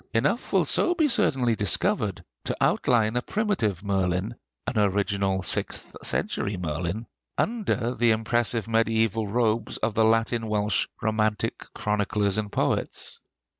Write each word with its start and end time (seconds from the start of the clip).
Enough 0.15 0.51
will 0.51 0.65
so 0.65 0.95
be 0.95 1.07
certainly 1.07 1.55
discovered 1.55 2.25
to 2.45 2.57
outline 2.59 3.15
a 3.15 3.21
primitive 3.21 3.83
Merlin, 3.83 4.33
an 4.65 4.79
original 4.79 5.43
sixth 5.43 5.95
century 6.01 6.57
Merlin, 6.57 7.05
under 7.37 7.93
the 7.93 8.09
impressive 8.09 8.65
mediæval 8.65 9.31
robes 9.31 9.77
of 9.77 9.93
the 9.93 10.03
Latin 10.03 10.47
Welsh 10.47 10.87
romantic 11.03 11.63
chroniclers 11.75 12.39
and 12.39 12.51
poets. 12.51 13.19